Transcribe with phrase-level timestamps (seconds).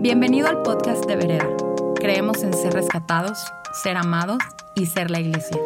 [0.00, 1.48] Bienvenido al podcast de Vereda.
[1.96, 3.36] Creemos en ser rescatados,
[3.82, 4.38] ser amados
[4.76, 5.60] y ser la iglesia.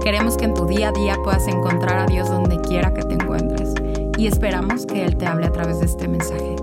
[0.00, 3.14] Queremos que en tu día a día puedas encontrar a Dios donde quiera que te
[3.14, 3.74] encuentres
[4.16, 6.54] y esperamos que Él te hable a través de este mensaje.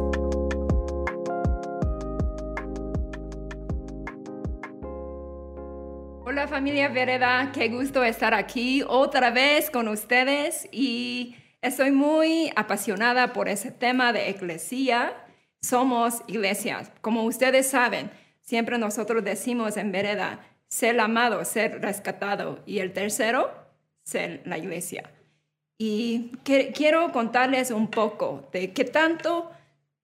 [6.23, 13.33] Hola familia Vereda, qué gusto estar aquí otra vez con ustedes y estoy muy apasionada
[13.33, 15.13] por ese tema de iglesia.
[15.65, 16.91] Somos iglesias.
[17.01, 18.11] Como ustedes saben,
[18.41, 22.59] siempre nosotros decimos en Vereda, ser amado, ser rescatado.
[22.67, 23.51] Y el tercero,
[24.03, 25.09] ser la iglesia.
[25.79, 29.51] Y quiero contarles un poco de qué tanto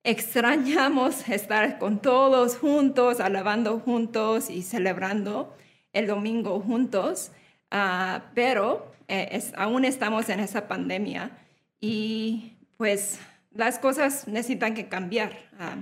[0.04, 5.56] extrañamos estar con todos juntos, alabando juntos y celebrando
[5.94, 7.32] el domingo juntos,
[7.70, 11.38] ah, pero eh, aún estamos en esa pandemia
[11.80, 13.20] y pues
[13.54, 15.38] las cosas necesitan que cambiar.
[15.60, 15.78] Ah,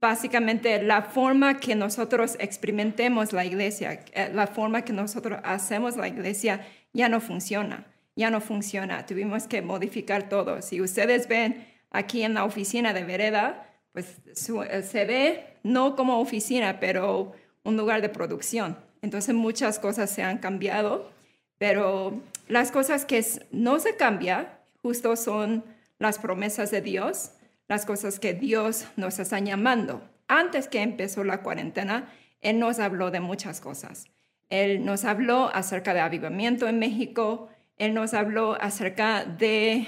[0.00, 6.08] básicamente la forma que nosotros experimentemos la iglesia, eh, la forma que nosotros hacemos la
[6.08, 9.06] iglesia ya no funciona, ya no funciona.
[9.06, 10.60] Tuvimos que modificar todo.
[10.60, 16.20] Si ustedes ven aquí en la oficina de Vereda, pues eh, se ve no como
[16.20, 18.76] oficina, pero un lugar de producción.
[19.00, 21.10] Entonces muchas cosas se han cambiado,
[21.56, 24.48] pero las cosas que no se cambian
[24.82, 25.64] justo son
[25.98, 27.32] las promesas de Dios,
[27.68, 30.02] las cosas que Dios nos está llamando.
[30.28, 34.06] Antes que empezó la cuarentena, Él nos habló de muchas cosas.
[34.50, 39.86] Él nos habló acerca de avivamiento en México, Él nos habló acerca de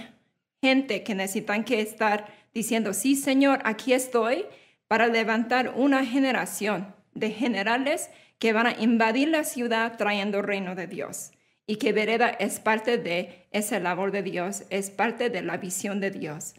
[0.63, 4.47] gente que necesitan que estar diciendo, sí, Señor, aquí estoy
[4.89, 10.87] para levantar una generación de generales que van a invadir la ciudad trayendo reino de
[10.87, 11.33] Dios.
[11.67, 16.01] Y que Vereda es parte de esa labor de Dios, es parte de la visión
[16.01, 16.55] de Dios.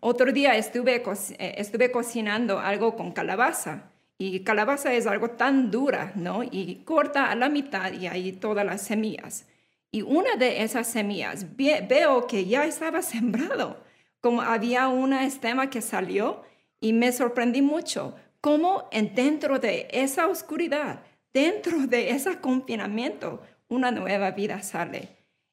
[0.00, 1.02] otro día estuve,
[1.38, 3.90] eh, estuve cocinando algo con calabaza
[4.22, 6.42] y calabaza es algo tan dura, ¿no?
[6.44, 9.46] Y corta a la mitad y ahí todas las semillas.
[9.90, 13.82] Y una de esas semillas veo que ya estaba sembrado,
[14.20, 16.42] como había una estema que salió
[16.80, 24.32] y me sorprendí mucho cómo dentro de esa oscuridad, dentro de ese confinamiento, una nueva
[24.32, 25.08] vida sale.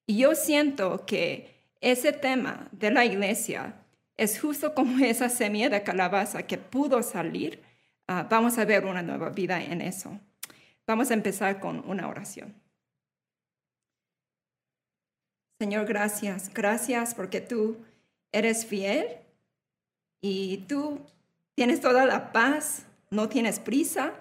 [0.05, 3.75] Y yo siento que ese tema de la iglesia
[4.17, 7.63] es justo como esa semilla de calabaza que pudo salir.
[8.07, 10.19] Ah, vamos a ver una nueva vida en eso.
[10.85, 12.53] Vamos a empezar con una oración.
[15.59, 16.53] Señor, gracias.
[16.53, 17.77] Gracias porque tú
[18.33, 19.07] eres fiel
[20.21, 21.01] y tú
[21.57, 24.13] Tienes toda la paz, no tienes prisa,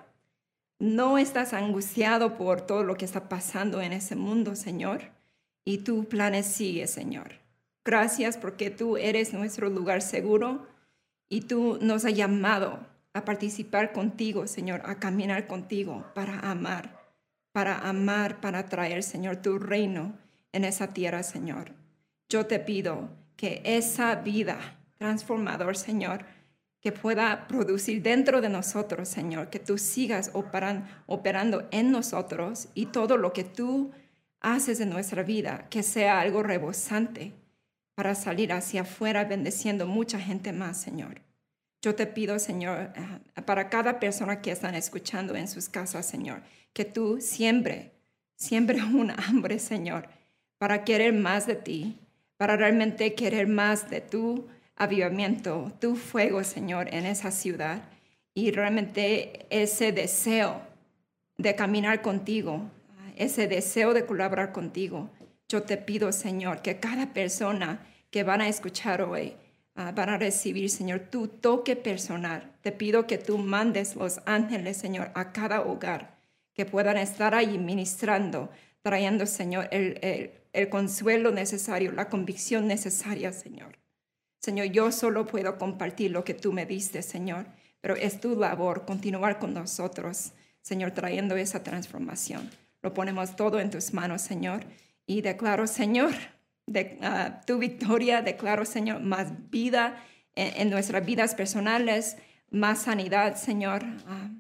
[0.79, 5.11] no estás angustiado por todo lo que está pasando en ese mundo, Señor.
[5.65, 7.35] Y tu planes sigue, Señor.
[7.85, 10.67] Gracias porque tú eres nuestro lugar seguro
[11.29, 12.81] y tú nos has llamado
[13.15, 17.01] a participar contigo, Señor, a caminar contigo para amar,
[17.53, 20.19] para amar, para traer, Señor, tu reino
[20.53, 21.73] en esa tierra, Señor.
[22.29, 24.59] Yo te pido que esa vida
[24.99, 26.25] transformador, Señor,
[26.87, 33.17] que pueda producir dentro de nosotros, Señor, que tú sigas operando en nosotros y todo
[33.17, 33.91] lo que tú
[34.39, 37.33] haces en nuestra vida, que sea algo rebosante
[37.97, 41.23] para salir hacia afuera bendeciendo mucha gente más, Señor.
[41.83, 46.43] Yo te pido, Señor, eh, para cada persona que están escuchando en sus casas, Señor,
[46.73, 47.95] que tú siempre,
[48.37, 50.09] siempre un hambre, Señor,
[50.57, 51.99] para querer más de ti,
[52.37, 54.47] para realmente querer más de tu
[54.77, 57.83] avivamiento, tu fuego, Señor, en esa ciudad
[58.35, 60.61] y realmente ese deseo
[61.39, 62.71] de caminar contigo,
[63.17, 65.11] ese deseo de colaborar contigo.
[65.49, 69.35] Yo te pido, Señor, que cada persona que van a escuchar hoy
[69.75, 72.53] ah, van a recibir, Señor, tu toque personal.
[72.61, 76.19] Te pido que tú mandes los ángeles, Señor, a cada hogar,
[76.53, 78.51] que puedan estar ahí ministrando,
[78.83, 83.86] trayendo, Señor, el consuelo necesario, la convicción necesaria, Señor.
[84.41, 87.47] Señor, yo solo puedo compartir lo que tú me diste, Señor,
[87.81, 92.51] pero es tu labor continuar con nosotros, Señor, trayendo esa transformación.
[92.83, 94.65] Lo ponemos todo en tus manos, Señor,
[95.07, 96.13] y declaro, Señor,
[97.03, 100.03] ah, tu victoria, declaro, Señor, más vida
[100.35, 102.17] en, nuestras vidas personales,
[102.51, 103.83] más sanidad, Señor.
[104.07, 104.31] Ah,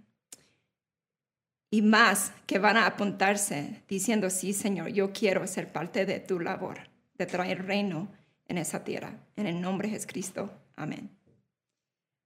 [1.71, 6.41] y más que van a apuntarse diciendo, sí, Señor, yo quiero ser parte de tu
[6.41, 6.79] labor,
[7.19, 8.09] de traer reino
[8.49, 9.25] en esa tierra.
[9.37, 10.50] En el nombre de Jesucristo.
[10.77, 11.11] Amén.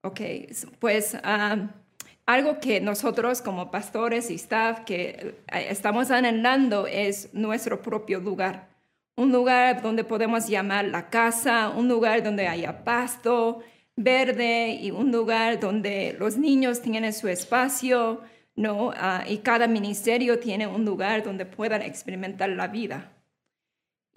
[0.03, 0.21] Ok,
[0.79, 1.17] pues
[2.25, 8.69] algo que nosotros como pastores y staff que eh, estamos anhelando es nuestro propio lugar.
[9.17, 13.63] Un lugar donde podemos llamar la casa, un lugar donde haya pasto,
[13.97, 18.23] verde y un lugar donde los niños tienen su espacio,
[18.55, 18.93] ¿no?
[18.97, 23.13] Ah, y cada ministerio tiene un lugar donde puedan experimentar la vida.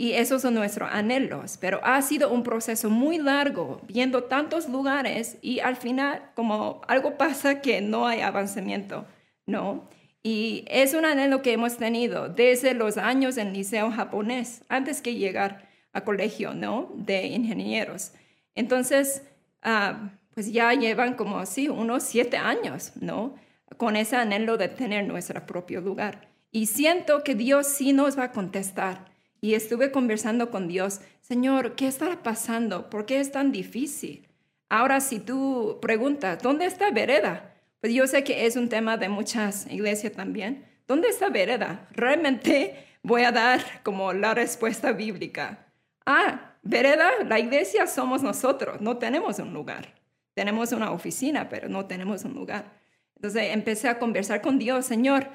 [0.04, 5.38] Y esos son nuestros anhelos, pero ha sido un proceso muy largo, viendo tantos lugares
[5.42, 9.06] y al final como algo pasa que no hay avanzamiento,
[9.46, 9.88] ¿no?
[10.22, 15.16] Y es un anhelo que hemos tenido desde los años en liceo japonés, antes que
[15.16, 16.92] llegar a colegio, ¿no?
[16.96, 18.12] De ingenieros.
[18.56, 19.24] Entonces,
[19.62, 23.36] ah, pues ya llevan como, sí, unos siete años, ¿no?
[23.78, 26.28] Con ese anhelo de tener nuestro propio lugar.
[26.52, 29.12] Y siento que Dios sí nos va a contestar
[29.44, 32.90] y estuve conversando con Dios, Señor, ¿qué estará pasando?
[32.90, 34.25] ¿Por qué es tan difícil?
[34.69, 37.54] Ahora, si tú preguntas, ¿dónde está Vereda?
[37.81, 40.63] Pues yo sé que es un tema de muchas iglesias también.
[40.88, 41.90] ¿Dónde está Vereda?
[41.92, 45.68] Realmente voy a dar como la respuesta bíblica.
[46.06, 49.94] Ah, Vereda, la iglesia somos nosotros, no tenemos un lugar.
[50.36, 52.80] Tenemos una oficina, pero no tenemos un lugar.
[53.18, 55.28] Entonces empecé a conversar con Dios, Señor,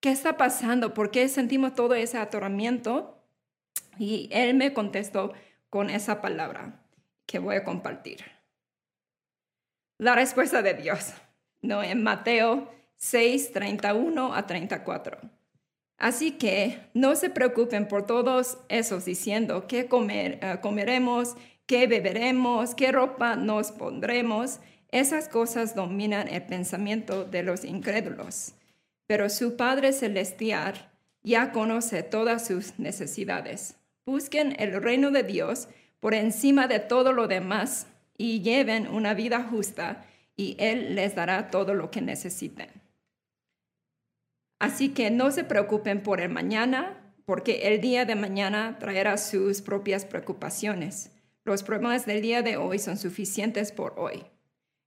[0.00, 0.92] ¿qué está pasando?
[0.92, 3.14] ¿Por qué sentimos todo ese atoramiento?
[3.98, 5.32] Y él me contestó
[5.70, 6.84] con esa palabra
[7.26, 8.24] que voy a compartir.
[9.98, 11.12] La respuesta de Dios,
[11.62, 11.82] ¿no?
[11.82, 15.18] En Mateo 6, 31 a 34.
[15.98, 21.36] Así que no se preocupen por todos esos diciendo qué comer, eh, comeremos,
[21.66, 24.60] qué beberemos, qué ropa nos pondremos.
[24.88, 28.54] Esas cosas dominan el pensamiento de los incrédulos.
[29.06, 30.90] Pero su Padre Celestial
[31.22, 33.76] ya conoce todas sus necesidades.
[34.06, 35.68] Busquen el reino de Dios
[36.00, 37.86] por encima de todo lo demás
[38.18, 40.04] y lleven una vida justa
[40.36, 42.68] y Él les dará todo lo que necesiten.
[44.58, 49.62] Así que no se preocupen por el mañana, porque el día de mañana traerá sus
[49.62, 51.10] propias preocupaciones.
[51.44, 54.24] Los problemas del día de hoy son suficientes por hoy.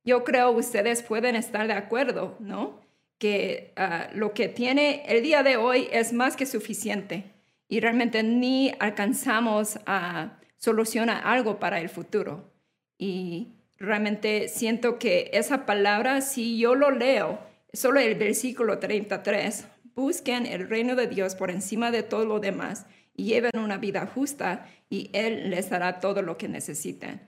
[0.03, 2.79] Yo creo ustedes pueden estar de acuerdo, ¿no?
[3.17, 7.36] Que ah, lo que tiene el día de hoy es más que suficiente
[7.67, 12.51] y realmente ni alcanzamos a solucionar algo para el futuro.
[12.97, 17.39] Y realmente siento que esa palabra, si yo lo leo,
[17.73, 22.85] solo el versículo 33, busquen el reino de Dios por encima de todo lo demás
[23.15, 27.21] y lleven una vida justa y Él les dará todo lo que necesiten.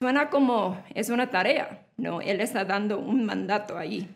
[0.00, 2.20] Suena como es una tarea, ¿no?
[2.20, 4.08] Él está dando un mandato ahí.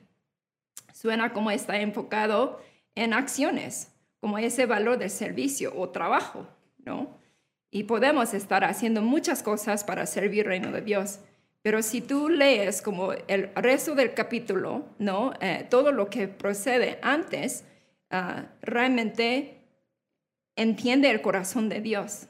[0.92, 2.60] Suena como está enfocado
[2.94, 6.46] en acciones como ese valor de servicio o trabajo,
[6.78, 7.18] ¿no?
[7.70, 11.20] Y podemos estar haciendo muchas cosas para servir el reino de Dios.
[11.62, 15.34] Pero si tú lees como el resto del capítulo, ¿no?
[15.40, 17.64] Eh, todo lo que procede antes,
[18.10, 19.58] ah, realmente
[20.56, 22.26] entiende el corazón de Dios.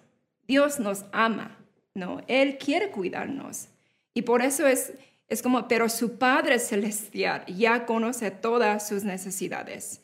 [0.46, 1.58] Dios nos ama,
[1.94, 2.20] ¿no?
[2.26, 3.68] Él quiere cuidarnos.
[4.12, 4.92] Y por eso es,
[5.28, 10.00] es como, pero su Padre Celestial ya conoce todas sus necesidades.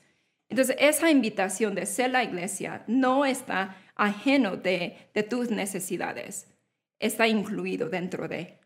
[0.55, 6.47] Entonces, esa invitación de ser la iglesia no está ajeno de, tus necesidades,
[7.01, 8.61] está incluido dentro de.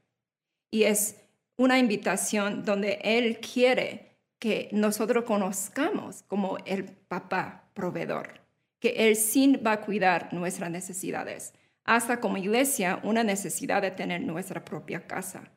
[0.71, 1.17] Y es
[1.57, 8.43] una invitación donde Él quiere que nosotros conozcamos como el papá proveedor,
[8.81, 11.55] que Él sí va a cuidar nuestras necesidades,
[11.85, 15.51] hasta como iglesia una necesidad de tener nuestra propia casa.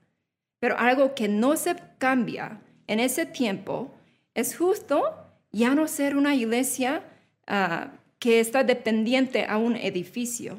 [0.61, 3.93] Pero algo que no se cambia en ese tiempo
[4.33, 5.20] es justo
[5.51, 7.03] ya no ser una iglesia
[7.47, 10.57] ah, que está dependiente a un edificio,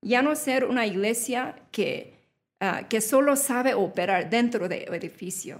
[0.00, 2.14] ya no ser una iglesia que,
[2.60, 5.58] uh, que solo sabe operar dentro del edificio.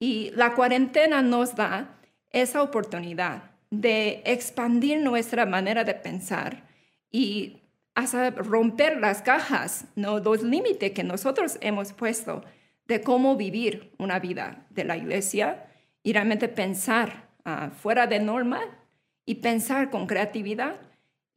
[0.00, 1.96] Y la cuarentena nos da
[2.30, 6.64] esa oportunidad de expandir nuestra manera de pensar
[7.10, 7.62] y
[7.94, 10.18] hasta romper las cajas, ¿no?
[10.18, 12.44] los límites que nosotros hemos puesto
[12.86, 15.66] de cómo vivir una vida de la iglesia
[16.02, 17.27] y realmente pensar
[17.80, 18.68] fuera de normal
[19.24, 20.76] y pensar con creatividad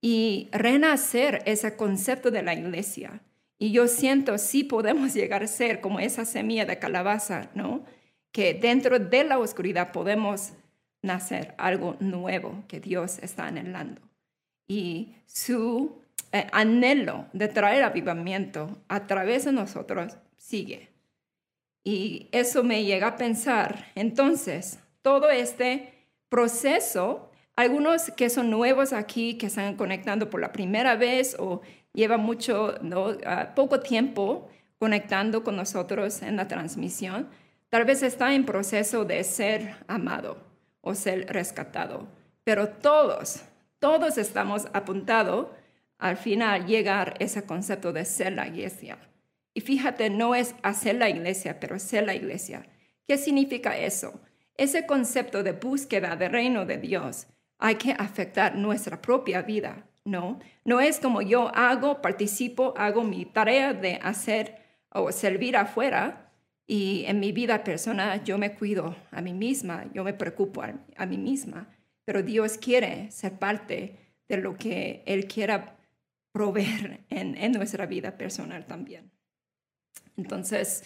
[0.01, 3.21] y renacer ese concepto de la iglesia.
[3.59, 7.83] Y yo siento sí podemos llegar a ser como esa semilla de calabaza, ¿no?
[8.31, 10.53] Que dentro de la oscuridad podemos
[11.01, 14.01] nacer algo nuevo que Dios está anhelando.
[14.67, 16.01] Y su
[16.31, 20.89] eh, anhelo de traer avivamiento a través de nosotros sigue.
[21.83, 25.90] Y eso me llega a pensar, entonces, todo este
[26.31, 31.61] proceso, algunos que son nuevos aquí, que están conectando por la primera vez o
[31.93, 33.17] llevan mucho, ¿no?
[33.25, 37.27] Ah, poco tiempo conectando con nosotros en la transmisión,
[37.69, 40.37] tal vez está en proceso de ser amado
[40.79, 42.07] o ser rescatado.
[42.45, 43.41] Pero todos,
[43.79, 45.47] todos estamos apuntados
[45.97, 48.97] al final llegar ese concepto de ser la iglesia.
[49.53, 52.65] Y fíjate, no es hacer la iglesia, pero ser la iglesia.
[53.05, 54.21] ¿Qué significa eso?
[54.61, 57.25] Ese concepto de búsqueda del reino de Dios
[57.57, 60.37] hay que afectar nuestra propia vida, ¿no?
[60.63, 66.31] No es como yo hago, participo, hago mi tarea de hacer o servir afuera
[66.67, 71.05] y en mi vida personal yo me cuido a mí misma, yo me preocupo a,
[71.07, 71.67] mí misma,
[72.05, 75.75] pero Dios quiere ser parte de lo que Él quiera
[76.31, 79.09] proveer en, nuestra vida personal también.
[80.17, 80.83] Entonces,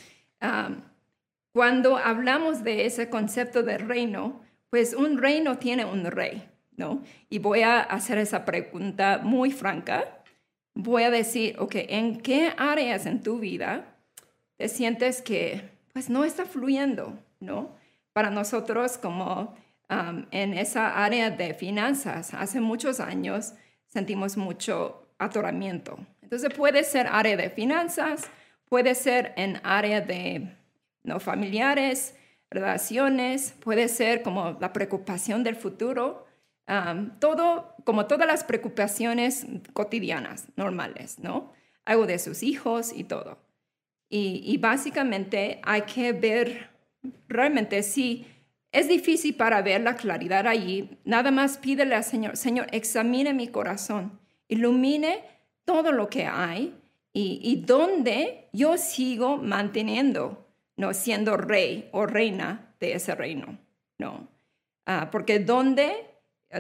[1.56, 7.02] cuando hablamos de ese concepto de reino, pues un reino tiene un rey, ¿no?
[7.30, 10.22] Y voy a hacer esa pregunta muy franca.
[10.74, 13.86] Voy a decir, ok, ¿en qué áreas en tu vida
[14.58, 15.62] te sientes que
[15.94, 17.74] pues no está fluyendo, ¿no?
[18.12, 19.56] Para nosotros como
[19.88, 23.54] en esa área de finanzas, hace muchos años
[23.88, 25.98] sentimos mucho atoramiento.
[26.22, 28.30] Entonces puede ser área de finanzas,
[28.68, 30.54] puede ser en área de
[31.06, 32.16] no familiares,
[32.50, 36.26] relaciones, puede ser como la preocupación del futuro,
[37.20, 41.54] todo, como todas las preocupaciones cotidianas, normales, ¿no?
[41.86, 43.38] Algo de sus hijos y todo.
[44.10, 46.70] Y, y básicamente hay que ver
[47.28, 48.28] realmente si
[48.72, 53.48] es difícil para ver la claridad allí, nada más pídele al Señor, Señor, examine mi
[53.48, 55.24] corazón, ilumine
[55.64, 56.76] todo lo que hay
[57.14, 60.45] y, y dónde yo sigo manteniendo,
[60.78, 63.58] no siendo rey o reina de ese reino,
[63.98, 64.28] no.
[64.86, 65.92] Ah, porque donde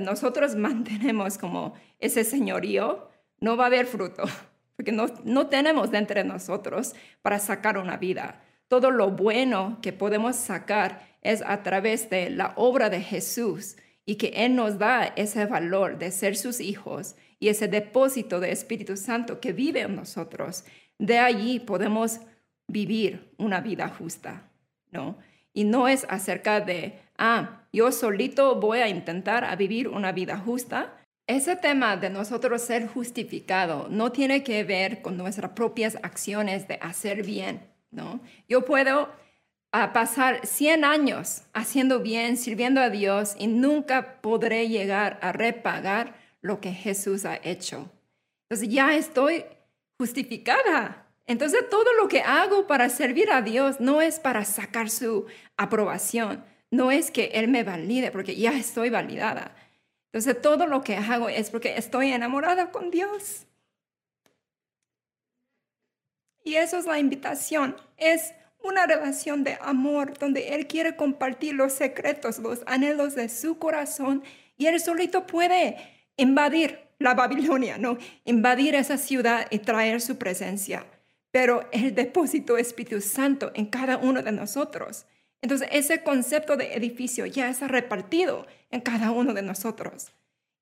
[0.02, 4.24] nosotros mantenemos como ese señorío, no va a haber fruto,
[4.76, 8.42] porque no, no tenemos de nosotros para sacar una vida.
[8.68, 14.16] Todo lo bueno que podemos sacar es a través de la obra de Jesús y
[14.16, 18.98] que Él nos da ese valor de ser sus hijos y ese depósito de Espíritu
[18.98, 20.66] Santo que vive en nosotros.
[20.98, 22.22] De allí podemos
[22.68, 24.50] vivir una vida justa,
[24.92, 25.18] ¿no?
[25.54, 30.38] Y no es acerca de, ah, yo solito voy a intentar a vivir una vida
[30.38, 30.98] justa.
[31.28, 36.78] Ese tema de nosotros ser justificado no tiene que ver con nuestras propias acciones de
[36.82, 38.20] hacer bien, ¿no?
[38.48, 39.10] Yo puedo
[39.72, 46.16] a pasar 100 años haciendo bien, sirviendo a Dios y nunca podré llegar a repagar
[46.42, 47.92] lo que Jesús ha hecho.
[48.44, 49.44] Entonces ya estoy
[49.98, 51.05] justificada.
[51.28, 55.26] Entonces todo lo que hago para servir a Dios no es para sacar su
[55.58, 59.56] aprobación, no es que Él me valide, porque ya estoy validada.
[60.12, 63.48] Entonces todo lo que hago es porque estoy enamorada con Dios.
[66.44, 71.74] Y eso es la invitación, es una relación de amor donde Él quiere compartir los
[71.74, 74.24] secretos, los anhelos de su corazón
[74.58, 75.78] y Él solito puede
[76.18, 77.98] invadir la Babilonia, ¿no?
[78.26, 80.86] Invadir esa ciudad y traer su presencia.
[81.36, 85.06] Pero el depósito Espíritu Santo en cada uno de nosotros.
[85.42, 90.14] Entonces ese concepto de edificio ya está repartido en cada uno de nosotros.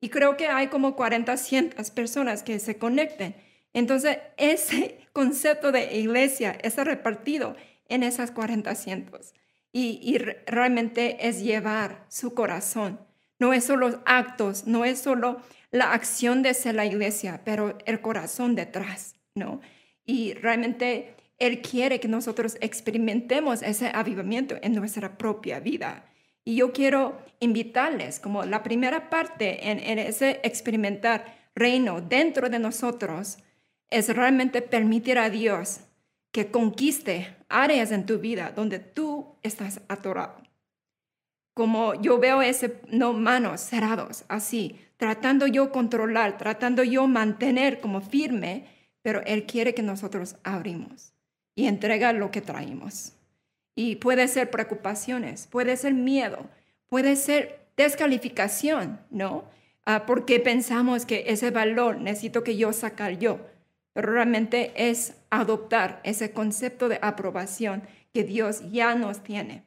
[0.01, 3.35] Y creo que hay como 40, cientos personas que se conecten.
[3.73, 7.55] Entonces ese concepto de iglesia está repartido
[7.87, 9.35] en esas 40 asientos.
[9.71, 12.99] Y, realmente es llevar su corazón.
[13.37, 15.39] No es solo actos, no es solo
[15.69, 19.61] la acción de ser la iglesia, pero el corazón detrás, ¿no?
[20.05, 26.05] Y realmente Él quiere que nosotros experimentemos ese avivamiento en nuestra propia vida.
[26.45, 33.37] Y yo quiero invitarles, como la primera parte en, ese experimentar reino dentro de nosotros,
[33.89, 35.81] es realmente permitir a Dios
[36.31, 40.41] que conquiste áreas en tu vida donde tú estás atorado.
[41.53, 48.01] Como yo veo ese, no manos cerrados, así, tratando yo controlar, tratando yo mantener como
[48.01, 48.65] firme,
[49.03, 51.13] pero Él quiere que nosotros abrimos
[51.53, 53.13] y entrega lo que traemos.
[53.75, 56.49] Y puede ser preocupaciones, puede ser miedo,
[56.87, 59.45] puede ser descalificación, ¿no?
[59.85, 63.39] Ah, porque pensamos que ese valor necesito que yo sacar yo
[63.93, 69.63] pero realmente es adoptar ese concepto de aprobación que Dios ya nos tiene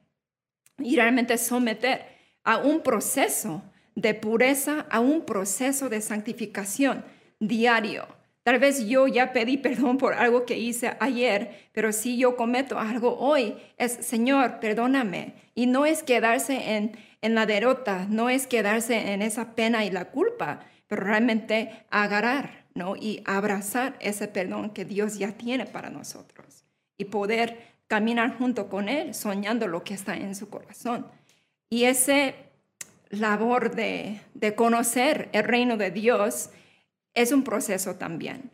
[0.78, 2.04] y realmente someter
[2.42, 3.62] a un proceso
[3.94, 7.04] de pureza, a un proceso de santificación
[7.40, 8.06] diario.
[8.46, 12.78] Tal vez yo ya pedí perdón por algo que hice ayer, pero si yo cometo
[12.78, 15.34] algo hoy, es Señor, perdóname.
[15.56, 19.90] Y no es quedarse en, en la derrota, no es quedarse en esa pena y
[19.90, 22.66] la culpa, pero realmente agarrar
[23.00, 26.62] y abrazar ese perdón que Dios ya tiene para nosotros
[26.96, 31.08] y poder caminar junto con Él, soñando lo que está en su corazón.
[31.68, 32.36] Y ese
[33.10, 34.20] labor de,
[34.54, 36.50] conocer el reino de Dios
[37.16, 38.52] es un proceso también.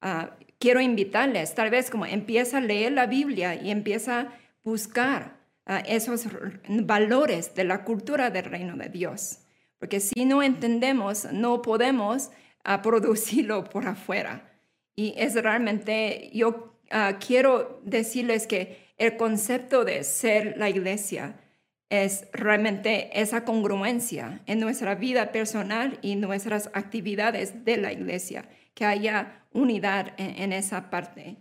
[0.00, 4.32] Ah, quiero invitarles, tal vez como empieza a leer la Biblia y empieza a
[4.62, 5.36] buscar
[5.66, 6.26] ah, esos
[6.68, 9.40] valores de la cultura del reino de Dios.
[9.78, 12.30] Porque si no entendemos, no podemos
[12.64, 14.52] ah, producirlo por afuera.
[14.94, 16.72] Y es realmente, yo
[17.20, 21.38] quiero decirles que el concepto de ser la iglesia
[21.88, 28.84] es realmente esa congruencia en nuestra vida personal y nuestras actividades de la iglesia, que
[28.84, 31.36] haya unidad en, esa parte.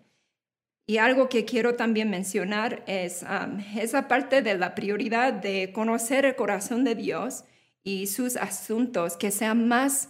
[0.87, 6.25] Y algo que quiero también mencionar es um, esa parte de la prioridad de conocer
[6.25, 7.43] el corazón de Dios
[7.83, 10.09] y sus asuntos que sean más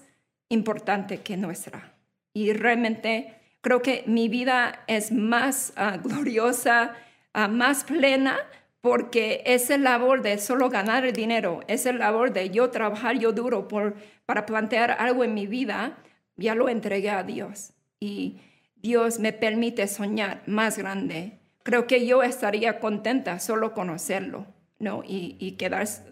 [0.49, 1.95] importantes que nuestra.
[2.33, 6.93] Y realmente creo que mi vida es más ah, gloriosa,
[7.33, 8.37] ah, más plena,
[8.85, 13.67] porque esa labor de solo ganar el dinero, esa labor de yo trabajar yo duro
[13.67, 13.95] por,
[14.27, 15.97] para plantear algo en mi vida,
[16.35, 17.73] ya lo entregué a Dios.
[17.99, 18.41] Y
[18.75, 21.39] Dios me permite soñar más grande.
[21.63, 24.45] Creo que yo estaría contenta solo conocerlo,
[24.77, 25.01] ¿no?
[25.03, 26.03] Y, y quedarse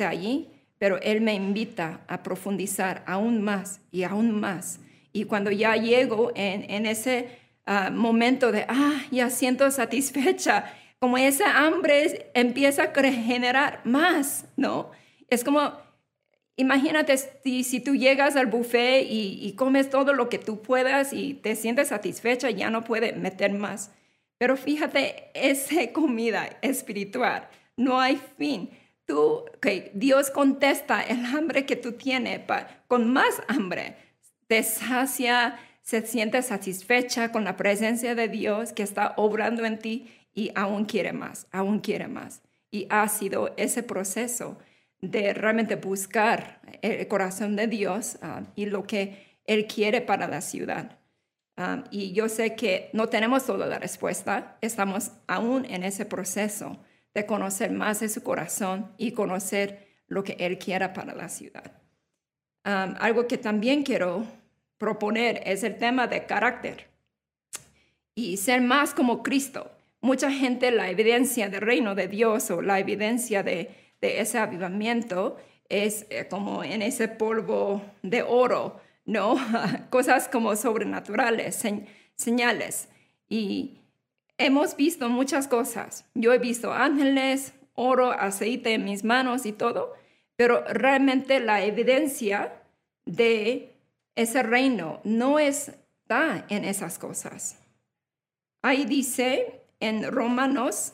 [0.00, 4.80] allí, pero Él me invita a profundizar aún más y aún más.
[5.12, 7.28] Y cuando ya llego en, en ese
[7.66, 14.90] ah, momento de, ah, ya siento satisfecha, como esa hambre empieza a generar más, ¿no?
[15.28, 15.72] Es como,
[16.56, 21.54] imagínate si, tú llegas al buffet y, comes todo lo que tú puedas y te
[21.54, 23.92] sientes satisfecha, ya no puedes meter más.
[24.38, 28.70] Pero fíjate, esa comida espiritual, no hay fin.
[29.04, 32.40] Tú, okay, Dios contesta el hambre que tú tienes
[32.88, 33.96] con más hambre.
[34.48, 40.10] Te sacia, se siente satisfecha con la presencia de Dios que está obrando en ti
[40.36, 42.42] y aún quiere más, aún quiere más.
[42.70, 44.58] Y ha sido ese proceso
[45.00, 50.42] de realmente buscar el corazón de Dios ah, y lo que Él quiere para la
[50.42, 50.98] ciudad.
[51.56, 56.78] Ah, y yo sé que no tenemos toda la respuesta, estamos aún en ese proceso
[57.14, 61.80] de conocer más de su corazón y conocer lo que Él quiera para la ciudad.
[62.62, 64.26] Ah, algo que también quiero
[64.76, 66.88] proponer es el tema de carácter
[68.14, 72.78] y ser más como Cristo mucha gente la evidencia del reino de Dios o la
[72.78, 75.36] evidencia de, ese avivamiento
[75.68, 79.36] es eh, como en ese polvo de oro, ¿no?
[79.90, 81.60] Cosas como sobrenaturales,
[82.14, 82.88] señales.
[83.28, 83.80] Y
[84.38, 86.04] hemos visto muchas cosas.
[86.14, 89.94] Yo he visto ángeles, oro, aceite en mis manos y todo,
[90.36, 92.62] pero realmente la evidencia
[93.06, 93.74] de
[94.14, 97.58] ese reino no está en esas cosas.
[98.62, 100.92] Ahí dice en Romanos,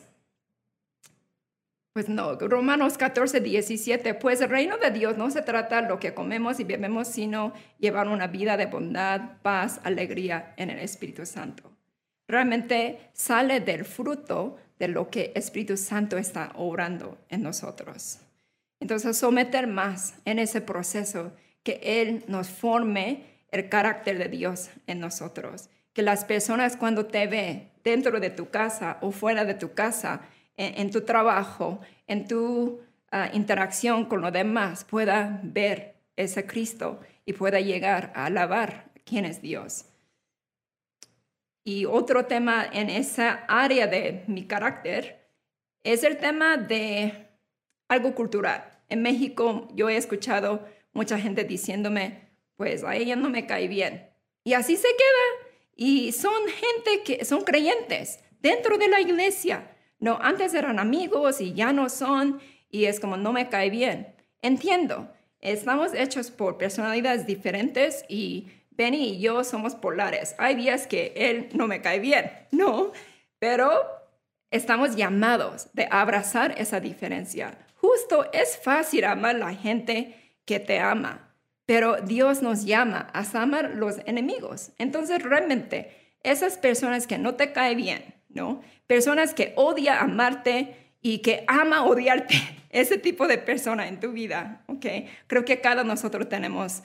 [1.93, 6.13] pues no, Romanos 14, 17, pues el reino de Dios no se trata lo que
[6.13, 11.71] comemos y bebemos, sino llevar una vida de bondad, paz, alegría en el Espíritu Santo.
[12.27, 18.19] Realmente sale del fruto de lo que Espíritu Santo está obrando en nosotros.
[18.79, 21.31] Entonces, someter más en ese proceso
[21.63, 25.69] que Él nos forme el carácter de Dios en nosotros.
[25.93, 30.21] Que las personas cuando te ven dentro de tu casa o fuera de tu casa,
[30.55, 37.33] en, tu trabajo, en tu ah, interacción con los demás, pueda ver ese Cristo y
[37.33, 39.85] pueda llegar a alabar quién es Dios.
[41.63, 45.29] Y otro tema en esa área de mi carácter
[45.83, 47.27] es el tema de
[47.87, 48.69] algo cultural.
[48.89, 54.09] En México yo he escuchado mucha gente diciéndome, pues a ella no me cae bien.
[54.43, 55.42] Y así se queda.
[55.75, 59.71] Y son gente que son creyentes dentro de la iglesia.
[59.99, 64.15] No, antes eran amigos y ya no son y es como no me cae bien.
[64.41, 65.09] Entiendo,
[65.39, 70.35] estamos hechos por personalidades diferentes y Benny y yo somos polares.
[70.37, 72.91] Hay días que él no me cae bien, no,
[73.39, 73.71] pero
[74.51, 77.57] estamos llamados de abrazar esa diferencia.
[77.75, 81.32] Justo es fácil amar a la gente que te ama,
[81.65, 84.71] pero Dios nos llama a amar los enemigos.
[84.77, 88.61] Entonces, realmente, esas personas que no te caen bien, ¿no?
[88.87, 92.35] Personas que odia amarte y que ama odiarte,
[92.69, 94.85] ese tipo de persona en tu vida, ¿ok?
[95.27, 96.83] Creo que cada nosotros tenemos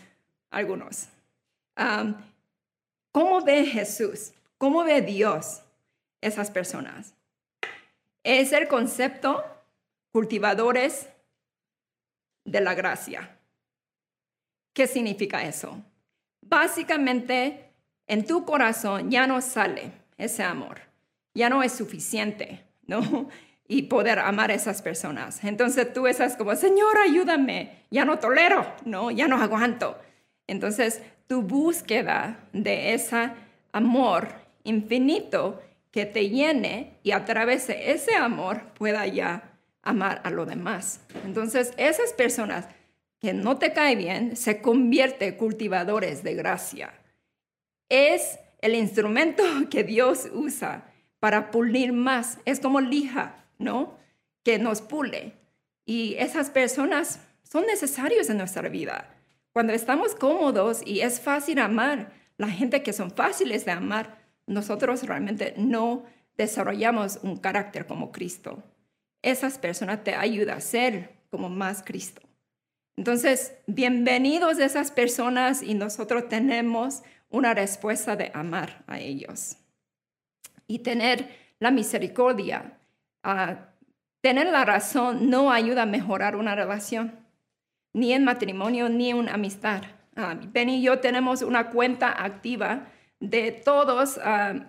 [0.51, 1.09] algunos.
[3.13, 4.33] ¿Cómo ve Jesús?
[4.59, 5.63] ¿Cómo ve Dios
[6.21, 7.15] esas personas?
[8.25, 9.45] Es el concepto
[10.11, 11.09] cultivadores
[12.45, 13.38] de la gracia.
[14.73, 15.83] ¿Qué significa eso?
[16.41, 17.73] Básicamente,
[18.07, 20.81] en tu corazón ya no sale ese amor,
[21.35, 23.29] ya no es suficiente, ¿no?
[23.71, 25.45] Y poder amar a esas personas.
[25.45, 29.11] Entonces tú estás como, Señor, ayúdame, ya no tolero, ¿no?
[29.11, 29.99] Ya no aguanto.
[30.47, 33.31] Entonces tu búsqueda de ese
[33.73, 34.29] amor
[34.65, 40.49] infinito que te llene y a través de ese amor pueda ya amar a los
[40.49, 41.01] demás.
[41.25, 42.69] Entonces, esas personas
[43.21, 46.95] que no te caen bien se convierten en cultivadores de gracia.
[47.89, 52.39] Es el instrumento que Dios usa para pulir más.
[52.45, 53.99] Es como lija, ¿no?
[54.45, 55.33] Que nos pule.
[55.85, 59.15] Y esas personas son necesarios en nuestra vida.
[59.53, 65.03] Cuando estamos cómodos y es fácil amar, la gente que son fáciles de amar, nosotros
[65.03, 66.05] realmente no
[66.37, 68.63] desarrollamos un carácter como Cristo.
[69.23, 72.28] Esas personas te ayudan a ser como más Cristo.
[72.99, 79.57] Entonces, bienvenidos esas personas y nosotros tenemos una respuesta de amar a ellos
[80.67, 81.29] y tener
[81.61, 82.77] la misericordia.
[84.21, 87.25] tener la razón no ayuda a mejorar una relación,
[87.93, 89.83] ni en matrimonio, ni en amistad.
[90.49, 92.89] ben y yo tenemos una cuenta activa
[93.21, 94.19] de todos los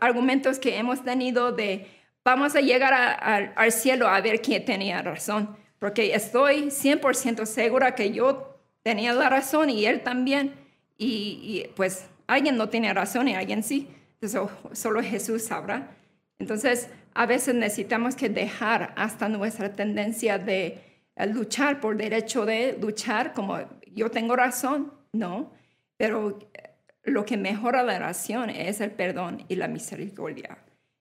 [0.02, 1.88] argumentos que hemos tenido de
[2.24, 8.12] vamos a llegar al cielo a ver quién tenía razón, porque estoy 100% segura que
[8.12, 10.54] yo tenía la razón y él también.
[10.98, 13.88] y pues alguien no tiene razón y alguien sí.
[14.22, 15.96] Eso solo Jesús sabrá.
[16.40, 20.80] Entonces, a veces necesitamos que dejar hasta nuestra tendencia de
[21.16, 25.52] eh, luchar por derecho de luchar como yo tengo razón, no,
[25.98, 26.70] pero eh,
[27.04, 30.60] lo que mejora la oración es el perdón y la misericordia.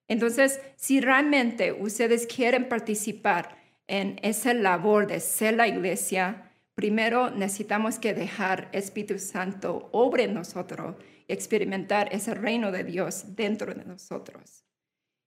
[0.09, 3.58] Entonces, si realmente ustedes quieren participar
[3.89, 10.35] en esa labor de ser la iglesia, primero necesitamos que dejar Espíritu Santo obre en
[10.35, 10.95] nosotros
[11.27, 14.65] experimentar ese reino de Dios dentro de nosotros.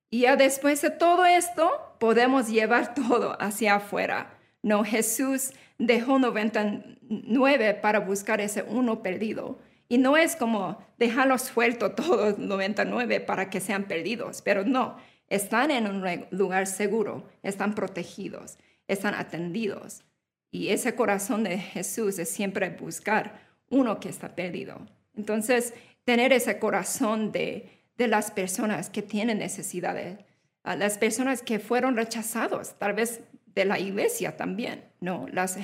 [0.09, 4.37] Y ya después de todo esto, podemos llevar todo hacia afuera.
[4.61, 9.59] No, Jesús dejó 99 para buscar ese uno perdido.
[9.87, 14.97] Y no es como dejarlo suelto todos 99 para que sean perdidos, pero no,
[15.31, 20.03] están en un lugar seguro, están protegidos, están atendidos.
[20.51, 23.39] Y ese corazón de Jesús es siempre buscar
[23.69, 24.85] uno que está perdido.
[25.15, 30.17] Entonces, tener ese corazón de, las personas que tienen necesidades,
[30.63, 35.27] las personas que fueron rechazados, tal vez de la iglesia también, ¿no?
[35.31, 35.55] Las,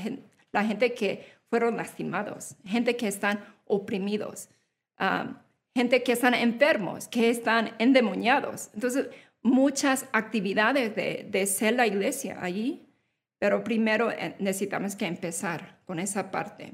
[0.51, 4.49] la gente que fueron lastimados, gente que están oprimidos,
[5.73, 8.69] gente que están enfermos, que están endemoniados.
[8.75, 9.08] Entonces,
[9.41, 12.88] muchas actividades de, de ser la iglesia allí,
[13.39, 16.73] pero primero eh, necesitamos que empezar con esa parte.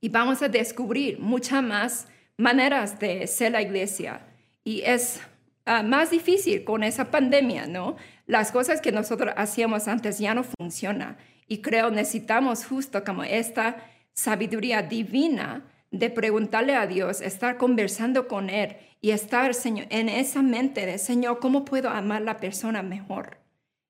[0.00, 4.20] Y vamos a descubrir muchas más maneras de ser la iglesia
[4.62, 5.20] y es
[5.64, 7.96] ah, más difícil con esa pandemia, ¿no?
[8.26, 13.76] Las cosas que nosotros hacíamos antes ya no funcionan y creo necesitamos justo como esta
[14.12, 20.84] sabiduría divina de preguntarle a Dios, estar conversando con Él y estar en esa mente
[20.84, 23.38] de Señor, ¿cómo puedo amar la persona mejor?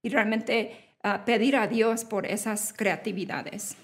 [0.02, 3.78] Y realmente ah, pedir a Dios por esas creatividades.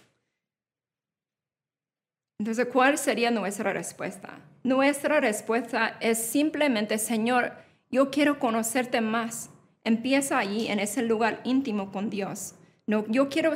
[2.39, 4.41] Entonces, ¿cuál sería nuestra respuesta?
[4.63, 7.55] Nuestra respuesta es simplemente, Señor,
[7.91, 9.49] yo quiero conocerte más.
[9.85, 12.57] Empieza allí, en ese lugar íntimo con Dios.
[12.87, 13.55] No, yo quiero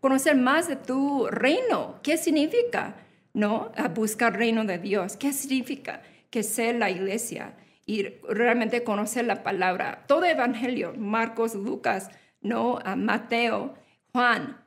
[0.00, 2.00] conocer más de tu reino.
[2.02, 2.96] ¿Qué significa?
[3.32, 3.70] ¿No?
[3.76, 5.16] A buscar reino de Dios.
[5.16, 6.02] ¿Qué significa?
[6.32, 7.54] Que ser la iglesia
[7.86, 10.04] y realmente conocer la palabra.
[10.08, 12.80] Todo evangelio, Marcos, Lucas, ¿no?
[12.84, 13.74] A Mateo,
[14.12, 14.60] Juan,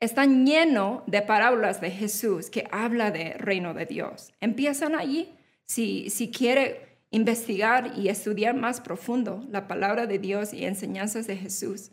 [0.00, 4.34] están llenos de parábolas de Jesús que habla de reino de Dios.
[4.40, 5.34] Empiezan allí.
[5.66, 11.36] Si, si quiere investigar y estudiar más profundo la palabra de Dios y enseñanzas de
[11.36, 11.92] Jesús.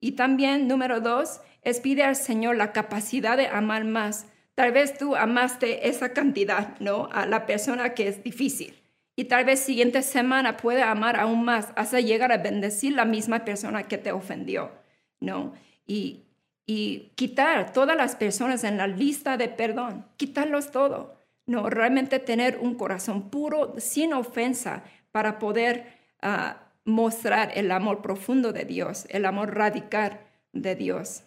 [0.00, 4.26] Y también, número dos, es pide al Señor la capacidad de amar más.
[4.54, 7.08] Tal vez tú amaste esa cantidad, ¿no?
[7.12, 8.74] A la persona que es difícil.
[9.16, 13.44] Y tal vez siguiente semana puede amar aún más hasta llegar a bendecir la misma
[13.44, 14.72] persona que te ofendió,
[15.20, 15.54] ¿no?
[15.86, 16.24] Y,
[16.66, 21.14] y quitar todas las personas en la lista de perdón, quitarlos todo.
[21.46, 25.86] No, realmente tener un corazón puro, sin ofensa, para poder
[26.22, 30.20] ah, mostrar el amor profundo de Dios, el amor radical
[30.52, 31.24] de Dios.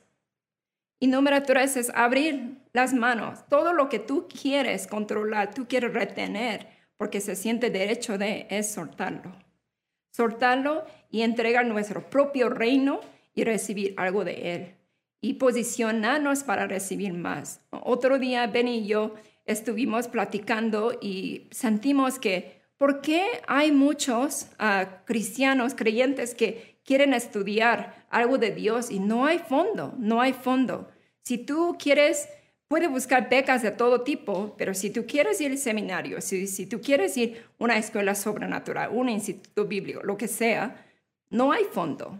[0.99, 3.47] Y número tres es abrir las manos.
[3.49, 8.71] Todo lo que tú quieres controlar, tú quieres retener, porque se siente derecho de, es
[8.71, 9.35] soltarlo.
[10.11, 12.99] Soltarlo y entregar nuestro propio reino
[13.35, 14.77] y recibir algo de él
[15.21, 17.61] y posicionarnos para recibir más.
[17.69, 25.01] Otro día Ben y yo estuvimos platicando y sentimos que, ¿por qué hay muchos ah,
[25.05, 30.89] cristianos, creyentes que quieren estudiar algo de Dios y no hay fondo, no hay fondo?
[31.21, 32.29] Si tú quieres
[32.67, 36.65] puede buscar becas de todo tipo, pero si tú quieres ir al seminario, si, si
[36.65, 40.85] tú quieres ir a una escuela sobrenatural, un instituto bíblico, lo que sea,
[41.29, 42.19] no hay fondo.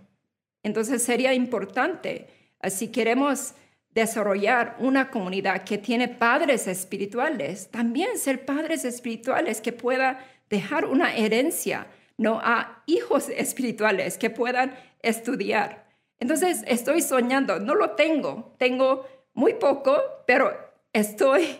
[0.63, 2.27] Entonces sería importante,
[2.61, 3.53] eh, si queremos
[3.91, 11.15] desarrollar una comunidad que tiene padres espirituales, también ser padres espirituales que pueda dejar una
[11.15, 15.87] herencia, no a hijos espirituales que puedan estudiar.
[16.19, 20.51] Entonces estoy soñando, no lo tengo, tengo muy poco, pero
[20.93, 21.59] estoy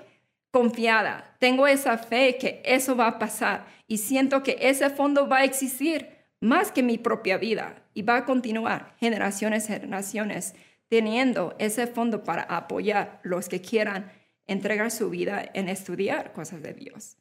[0.52, 5.38] confiada, tengo esa fe que eso va a pasar y siento que ese fondo va
[5.38, 10.56] a existir más que mi propia vida y va a continuar generaciones, generaciones,
[10.88, 14.12] teniendo ese fondo para apoyar los que quieran
[14.48, 17.18] entregar su vida en estudiar cosas de Dios.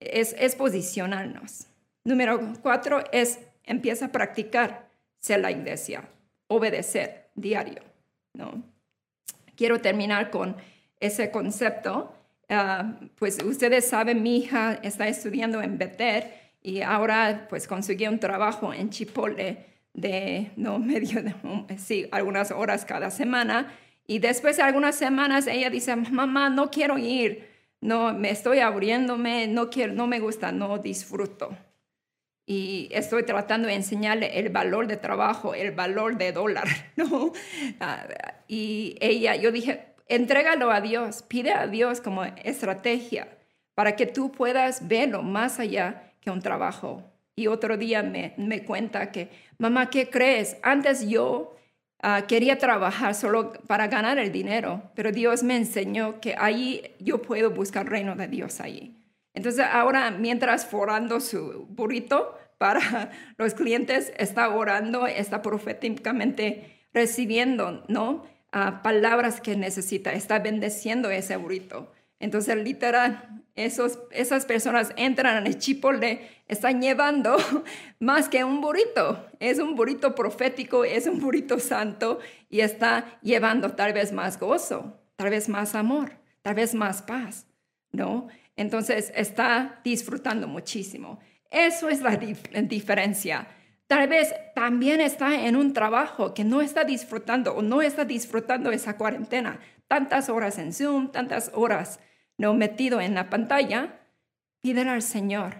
[0.00, 1.66] Es, es posicionarnos.
[2.06, 4.88] Número cuatro es empieza a practicar
[5.18, 6.08] ser la iglesia,
[6.46, 7.82] obedecer diario,
[8.32, 8.62] ¿no?
[9.56, 10.56] quiero terminar con
[11.00, 12.14] ese concepto.
[12.48, 18.20] Ah, pues ustedes saben, mi hija está estudiando en Beter y ahora pues consiguió un
[18.20, 21.34] trabajo en Chipotle de, no, medio de,
[21.78, 23.72] sí, algunas horas cada semana.
[24.06, 27.48] Y después de algunas semanas ella dice, mamá, no quiero ir,
[27.80, 31.56] no, me estoy abriéndome, no quiero, no me gusta, no disfruto.
[32.48, 37.32] Y estoy tratando de enseñarle el valor de trabajo, el valor de dólar, ¿no?
[37.80, 38.06] Ah,
[38.46, 43.36] y ella, yo dije, entrégalo a Dios, pide a Dios como estrategia
[43.74, 47.02] para que tú puedas verlo más allá que un trabajo.
[47.34, 49.28] Y otro día me, me cuenta que,
[49.58, 50.56] mamá, ¿qué crees?
[50.62, 51.56] Antes yo
[52.00, 57.20] ah, quería trabajar solo para ganar el dinero, pero Dios me enseñó que ahí yo
[57.20, 58.96] puedo buscar el reino de Dios ahí.
[59.36, 68.24] Entonces ahora mientras forando su burrito para los clientes, está orando, está proféticamente recibiendo, ¿no?
[68.82, 71.92] palabras que necesita, está bendeciendo ese burrito.
[72.20, 77.36] Entonces, literal, esos, esas personas entran en el chipotle, están llevando
[78.00, 79.26] más que un burrito.
[79.40, 82.18] Es un burrito profético, es un burrito santo
[82.48, 87.46] y está llevando tal vez más gozo, tal vez más amor, tal vez más paz,
[87.92, 88.28] ¿no?
[88.56, 91.18] Entonces, está disfrutando muchísimo.
[91.50, 93.46] Eso es la diferencia
[93.86, 98.72] Tal vez también está en un trabajo que no está disfrutando o no está disfrutando
[98.72, 99.60] esa cuarentena.
[99.86, 102.00] Tantas horas en Zoom, tantas horas
[102.36, 104.00] no metido en la pantalla.
[104.60, 105.54] Piden al Señor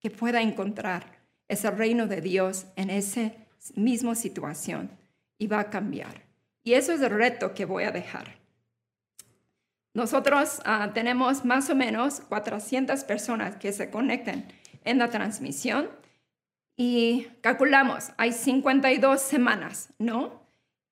[0.00, 3.32] que pueda encontrar ese reino de Dios en esa
[3.74, 4.90] misma situación
[5.38, 6.24] y va a cambiar.
[6.62, 8.38] Y eso es el reto que voy a dejar.
[9.96, 14.44] Nosotros ah, tenemos más o menos 400 personas que se conectan
[14.84, 15.88] en la transmisión
[16.76, 20.42] y calculamos, hay 52 semanas, ¿no?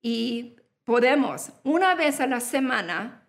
[0.01, 3.27] Y podemos una vez a la semana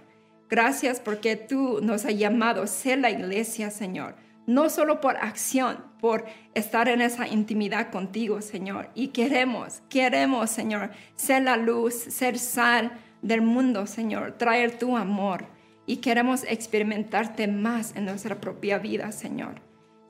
[0.50, 4.15] Gracias porque tú nos has llamado a ser la iglesia, Señor
[4.54, 8.90] no solo por acción, por estar en esa intimidad contigo, Señor.
[8.96, 15.46] Y queremos, queremos, Señor, ser la luz, ser sal del mundo, Señor, traer tu amor.
[15.86, 19.62] Y queremos experimentarte más en nuestra propia vida, Señor.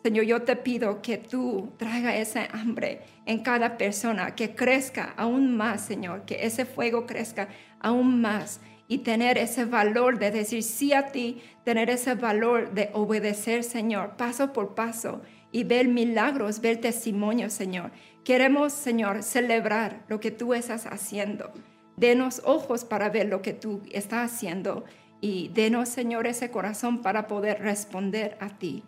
[0.04, 5.56] Señor, yo te pido que tú traiga ese hambre en cada persona, que crezca aún
[5.56, 7.49] más, Señor, que ese fuego crezca
[7.80, 12.89] aún más y tener ese valor de decir sí a ti, tener ese valor de
[12.91, 17.91] obedecer, Señor, paso por paso y ver milagros, ver testimonios, Señor.
[18.25, 21.51] Queremos, Señor, celebrar lo que tú estás haciendo.
[21.95, 24.84] Denos ojos para ver lo que tú estás haciendo
[25.21, 28.84] y denos, Señor, ese corazón para poder responder a ti.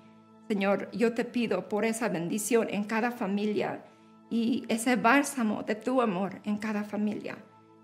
[0.50, 3.86] Señor, yo te pido por esa bendición en cada familia
[4.30, 7.38] y ese bálsamo de tu amor en cada familia.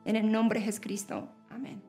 [0.04, 1.30] En el nombre de Jesucristo.
[1.50, 1.89] Amén.